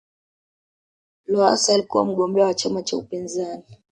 lowasa 1.25 1.73
alikuwa 1.73 2.05
mgombea 2.05 2.45
wa 2.45 2.53
chama 2.53 2.83
cha 2.83 2.97
upinzani 2.97 3.63